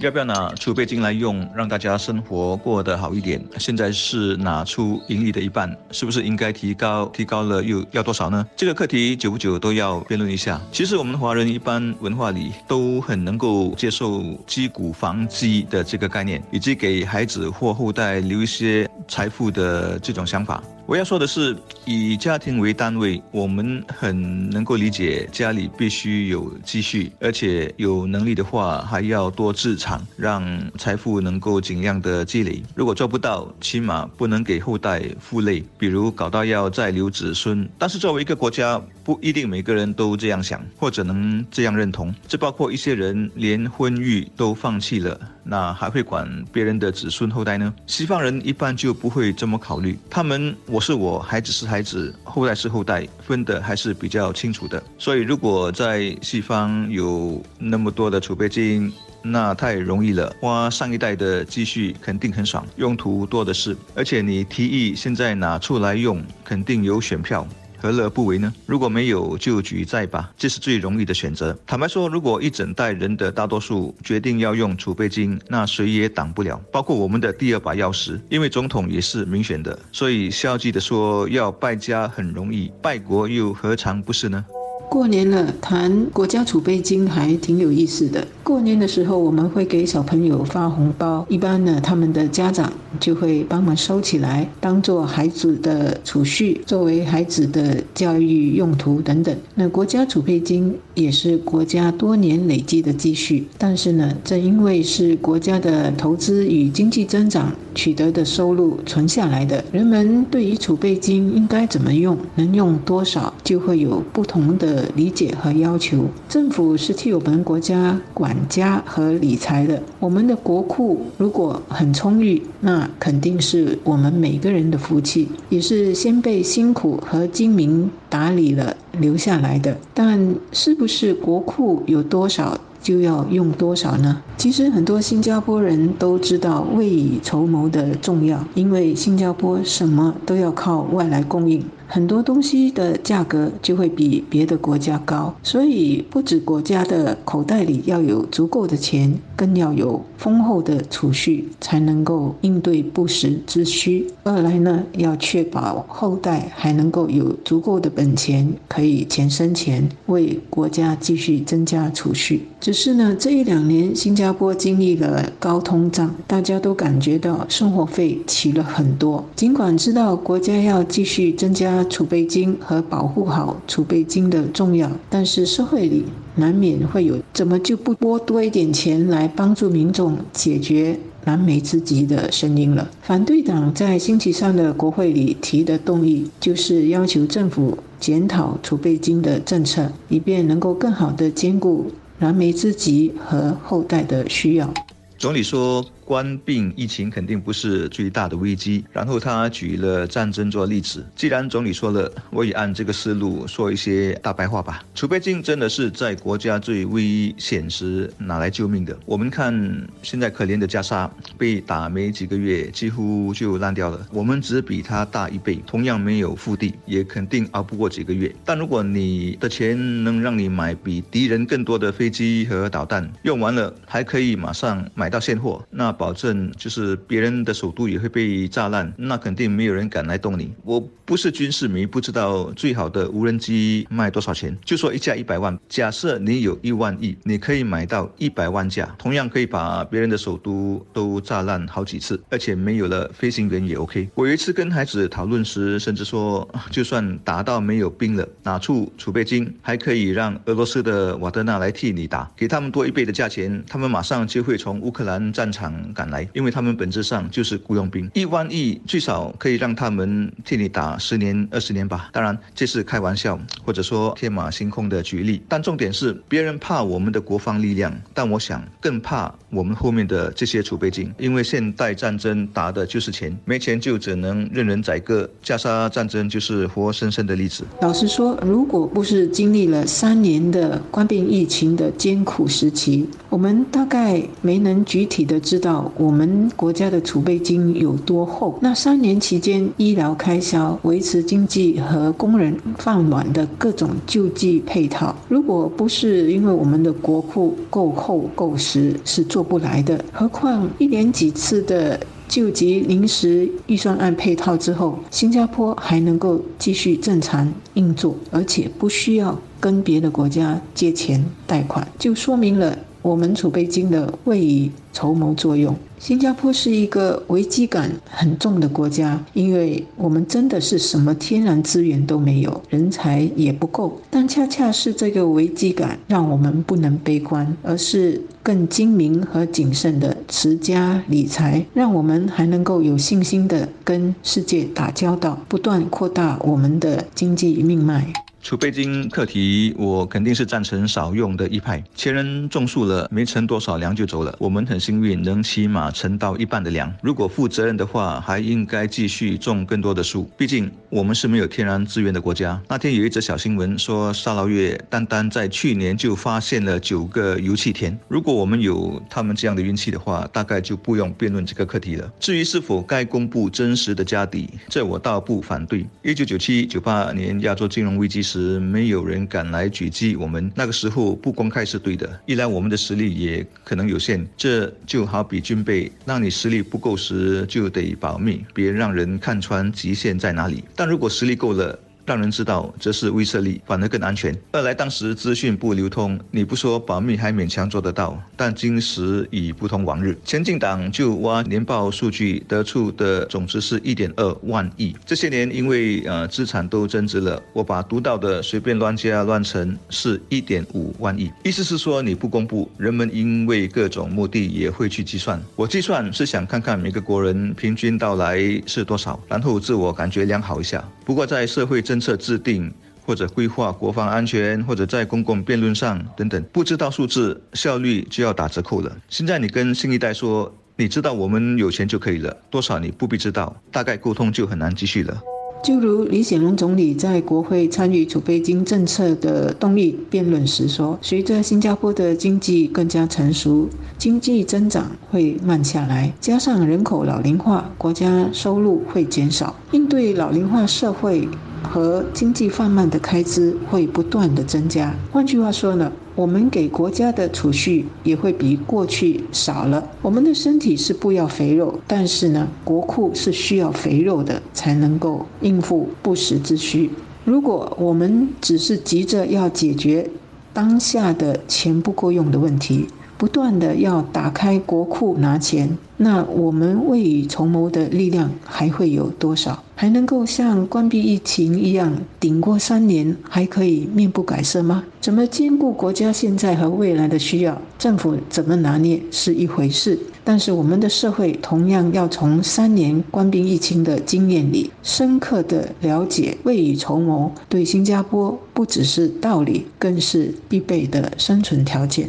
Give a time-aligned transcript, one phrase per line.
[0.00, 3.40] 要不要拿储备金来用，让大家生活过得好一点？
[3.58, 7.06] 现在是拿出盈利的一半，是不是应该提高？
[7.06, 8.44] 提高了又要多少呢？
[8.56, 10.60] 这个课题久不久都要辩论一下。
[10.72, 20.62] 其实我们华人一般文化里都很能够接受积谷防饥的这个概念，以及给孩子或后代留一些财富的这种想法。
[20.86, 21.56] 我要说的是，
[21.86, 30.44] 以家庭为单位，我们很能够理解家里必须有积蓄，而且有能力的话还要多自产，让
[30.76, 32.62] 财富能够尽量的积累。
[32.74, 37.66] 如果做不到，起码不能给后代负累，比如搞到要再留子孙。
[37.78, 42.14] 但是作为一个国家，不一定每个人都这样想，或者能这样认同。
[42.28, 47.72] 这包括一些人连婚育都放弃了，那还会管别人的子孙后代呢？
[47.86, 50.56] 西方人一般就不会这么考虑，他们。
[50.66, 54.82] 我是我，孩子是孩子，后代是后代，分的还是比较清楚的。
[54.98, 58.92] 所以，如果在西方有那么多的储备金，
[59.22, 63.76] 那太容易了，花上一代的积蓄肯定很爽，用途多的是。
[63.94, 67.46] 而且你提议现在拿出来用，肯定有选票。
[67.84, 68.50] 何乐不为呢？
[68.64, 71.54] 如果没有，就举债吧，这是最容易的选择。
[71.66, 79.78] 坦白说，如果一整代人的大多数决定要用储备金，那谁也挡不了，包括我们的第二把钥匙，因为总统也是民选的。
[79.92, 84.42] 所以消极的说，要败家很容易，败国又何尝不是呢？
[84.88, 88.26] 过年了，谈国家储备金还挺有意思的。
[88.44, 92.70] 过年的时候，我们会给小朋友发红包，一般呢，他们的家长
[93.00, 99.34] 就会帮忙收起来，当做孩子的储蓄，作为孩子的教育用途等等。
[99.54, 116.04] 那国家储备金也是国家多年累积的积蓄，但是呢，正因为是国家的投资与经济增长取得的收入存下来的，人们对于储备金应该怎么用，能用多少，就会有不同的理解和要求。
[116.28, 118.33] 政府是替我们国家管。
[118.48, 129.76] 家和理财的，我们的国库如果很充裕，那肯定是我们每个人的福气，也是先辈辛苦和精明打理了留下来的。
[129.92, 134.22] 但是不是国库有多少就要用多少呢？
[134.36, 141.64] 其实很多新加坡人都知道未雨绸缪的重要，因为新加坡什么都要靠外来供应。
[141.94, 154.08] 很多东西的价格就会比别的国家高，所以不止国家的口袋里要有足够的钱，更要有丰厚的储蓄，才能够应对不时之需。
[154.24, 162.42] 二来呢，要确保后代还能够有足够的本钱，可以钱生钱，为国家继续增加储蓄。
[162.60, 169.24] 只是呢，这一两年新加坡经历了高通胀，大家都感觉到生活费起了很多。
[169.36, 171.83] 尽管知道国家要继续增加。
[171.84, 176.04] 储备金和保护好储备金的重要，但是社会里
[176.36, 182.90] 难免会有怎么就不拨多一点钱来帮助民众解决燃眉之急的声音了。
[183.02, 194.72] 反对党在星期三的国会里提的动议，就是要求政府检讨储备金的政策，以便能够更好的兼顾燃眉之急和后代的需要。
[195.18, 195.84] 总理说。
[196.04, 198.84] 关病疫情肯定不是最大的危机。
[198.92, 201.04] 然后他举了战争做例子。
[201.16, 204.84] 既然总理说了，我也按这个思路说一些大白话吧。
[204.94, 208.96] 储备金真的是在国家最危险时拿来救命的。
[209.06, 214.06] 我们看现在可怜的加沙，被打没几个月，几乎就烂掉了。
[214.12, 218.30] 我们只比他大一倍，同样没有腹地，也肯定熬不过几个月。
[218.44, 225.93] 但如果你的钱能让你买比敌人更多的飞机和导弹，用完了还可以马上买到现货，那。
[225.94, 230.52] 保证就是别人的首都也会被炸烂，那肯定没有人敢来动你。
[230.62, 234.56] 我不是军事迷，不知道最好的无人机卖多少钱。
[234.64, 244.08] 就说一架一百万，假设你有一万亿，你可以买到一百万架，同样可以把别人的首都都炸烂好几次，而且没有了飞行员也 OK。
[244.14, 255.74] 我有一次跟孩子讨论时，甚至说，就算打到没有兵了，拿出储备金，还可以让俄罗斯的瓦德纳来替你打，给他们多一倍的价钱，他们马上就会从乌克兰战场。
[255.92, 258.10] 赶来，因为他们本质上就是雇佣兵。
[258.14, 262.08] 一万亿最少可以让他们替你打十年、二十年吧。
[262.12, 265.42] 当然，这是开玩笑，或者说天马行空的举例。
[265.48, 275.28] 但重点是，别人怕我们的国防力量，但我想更怕我们后面的这些储备金，因为现代战争打的就是钱，没钱就只能任人宰割。
[275.42, 277.64] 加沙战争就是活生生的例子。
[277.80, 288.58] 老实说，如果不是经历了三年的冠病疫情的艰苦时期，我们大概没能具体的知道我们国家的储备金有多厚。
[288.60, 300.04] 那三年期间，医疗开销、维持经济和工人饭碗的各种救济配套，如果不是因为我们的国库够厚够实，是做不来的。
[300.12, 301.98] 何况一连几次的。
[302.26, 312.76] 救急临时预算案配套之后，新加坡还能够继续正常运作，而且不需要跟别的国家借钱贷款，就说明了。
[313.04, 315.76] 我们储备金的未雨绸缪作用。
[316.04, 323.98] 新加坡是一个危机感很重的国家，因为我们真的是什么天然资源都没有，人才也不够。
[324.10, 338.12] 但恰恰是这个危机感，让我们不能悲观，而是更精明和谨慎的持家理财，让我们还能够有信心的跟世界打交道，不断扩大我们的经济命脉。
[338.42, 341.82] 储备金课题，我肯定是赞成少用的一派。
[341.94, 344.36] 前人种树了，没乘多少粮就走了。
[344.38, 346.92] 我们很幸运，能起码乘到一半的粮。
[347.00, 350.28] 如果负责任的话，还应该继续种更多的树。
[350.36, 352.60] 毕竟我们是没有天然资源的国家。
[352.68, 357.96] 那天有一则小新闻说，沙捞越单单在去年就发现了九个油气田。
[358.08, 362.12] 如果我们有他们这样的运气的话，大概就不用辩论这个课题了。
[362.18, 365.86] 至于是否该公布真实的家底，这我倒不反对。
[366.02, 368.24] 一九九七、九八年亚洲金融危机。
[368.24, 372.18] 时没有人敢来狙击我们，那个时候不公开是对的。
[372.24, 380.64] 一来我们的实力也可能有限，这就好比军备，那你实力不够时就得保密，别让人看穿极限在哪里。
[380.76, 384.36] 但如果实力够了，让人知道这是威慑力，反而更安全。
[384.52, 390.16] 二来，当时资讯不流通，你不说保密还勉强做得到，但今时已不同往日。
[390.24, 394.94] 前进党就挖年报数据得出的总值是一点二万亿。
[395.06, 401.30] 这些年因为呃资产都增值了，我把读到的随便乱加乱乘是一点五万亿。
[401.42, 405.40] 意思是说你不公布，人们因为各种目的也会去计算。
[405.56, 410.84] 我计算是想看看每个国人平均到来是多少，然后自我感觉良好一下。
[411.04, 412.68] 不过在社会政策制定
[413.06, 418.90] 或者规划国防安全，或者在公共辩论上等等，不知道数字，效率就要打折扣了。
[419.08, 425.16] 现在你跟新一代说，你知道我们有钱就可以了，多少你不必知道，大概沟通就很难继续了。
[425.62, 441.28] 就如李显龙总理在国会参与储备金政策的动力辩论时说：“随着新加坡的经济更加成熟，经济增长会慢下来，加上人口老龄化，国家收入会减少，应对老龄化社会。”
[441.64, 444.94] 和经济放慢的开支会不断的增加。
[445.10, 449.82] 换句话说呢，我们给国家的储蓄也会比过去少了。
[450.02, 456.90] 我们的身体是不要肥肉，但是呢，国库是需要肥肉的，才能够应付不时之需。
[457.24, 460.10] 如果我们只是急着要解决
[460.52, 469.62] 当下的钱不够用的问题，不断的要打开国库拿钱，那我们未雨绸缪的力量还会有多少？
[469.76, 474.84] 还能够像关闭疫情一样顶过三年，还可以面不改色吗？
[475.00, 477.60] 怎么兼顾国家现在和未来的需要？
[477.78, 492.08] 政府怎么拿捏是一回事，但是我们的社会同样要从三年关闭疫情的经验里，深刻的了解未雨绸缪对新加坡不只是道理，更是必备的生存条件。